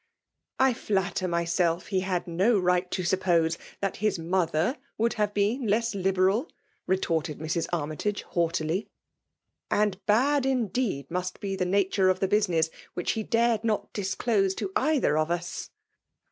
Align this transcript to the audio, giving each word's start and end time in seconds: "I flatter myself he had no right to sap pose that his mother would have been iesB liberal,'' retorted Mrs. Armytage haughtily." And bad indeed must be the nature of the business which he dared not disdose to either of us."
"I 0.59 0.73
flatter 0.73 1.27
myself 1.27 1.85
he 1.89 1.99
had 1.99 2.25
no 2.25 2.57
right 2.57 2.89
to 2.89 3.03
sap 3.03 3.19
pose 3.19 3.59
that 3.81 3.97
his 3.97 4.17
mother 4.17 4.79
would 4.97 5.13
have 5.13 5.31
been 5.31 5.67
iesB 5.67 6.01
liberal,'' 6.01 6.49
retorted 6.87 7.37
Mrs. 7.37 7.67
Armytage 7.71 8.23
haughtily." 8.23 8.89
And 9.69 10.03
bad 10.07 10.47
indeed 10.47 11.11
must 11.11 11.39
be 11.39 11.55
the 11.55 11.65
nature 11.67 12.09
of 12.09 12.19
the 12.19 12.27
business 12.27 12.71
which 12.95 13.11
he 13.11 13.21
dared 13.21 13.63
not 13.63 13.93
disdose 13.93 14.55
to 14.55 14.71
either 14.75 15.19
of 15.19 15.29
us." 15.29 15.69